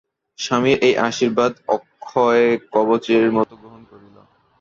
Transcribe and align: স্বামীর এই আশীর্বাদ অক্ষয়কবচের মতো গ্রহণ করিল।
স্বামীর 0.39 0.77
এই 0.81 0.93
আশীর্বাদ 1.07 1.51
অক্ষয়কবচের 1.67 3.25
মতো 3.31 3.53
গ্রহণ 3.61 3.81
করিল। 3.91 4.15